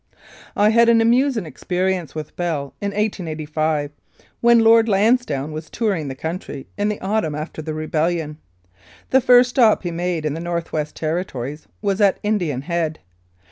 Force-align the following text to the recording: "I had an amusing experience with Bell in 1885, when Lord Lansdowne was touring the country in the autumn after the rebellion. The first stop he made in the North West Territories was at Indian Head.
"I 0.55 0.71
had 0.71 0.89
an 0.89 0.99
amusing 0.99 1.45
experience 1.45 2.15
with 2.15 2.35
Bell 2.35 2.73
in 2.81 2.87
1885, 2.87 3.91
when 4.39 4.61
Lord 4.61 4.89
Lansdowne 4.89 5.51
was 5.51 5.69
touring 5.69 6.07
the 6.07 6.15
country 6.15 6.65
in 6.75 6.89
the 6.89 6.99
autumn 7.01 7.35
after 7.35 7.61
the 7.61 7.75
rebellion. 7.75 8.39
The 9.11 9.21
first 9.21 9.51
stop 9.51 9.83
he 9.83 9.91
made 9.91 10.25
in 10.25 10.33
the 10.33 10.39
North 10.39 10.73
West 10.73 10.95
Territories 10.95 11.67
was 11.83 12.01
at 12.01 12.17
Indian 12.23 12.63
Head. 12.63 12.97